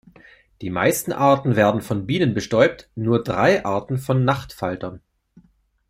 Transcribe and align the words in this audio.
Die 0.63 0.71
meisten 0.71 1.11
Arten 1.13 1.55
werden 1.55 1.81
von 1.83 2.07
Bienen 2.07 2.33
bestäubt, 2.33 2.89
nur 2.95 3.21
drei 3.23 3.63
Arten 3.63 3.99
von 3.99 4.25
Nachtfaltern. 4.25 4.99